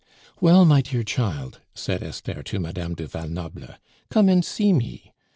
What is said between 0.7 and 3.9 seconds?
dear child," said Esther to Madame du Val Noble,